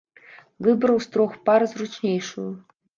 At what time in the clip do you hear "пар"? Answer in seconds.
1.51-1.69